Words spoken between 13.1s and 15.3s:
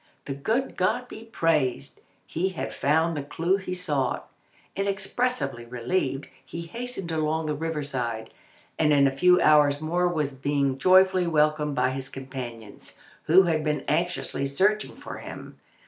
who had been anxiously searching for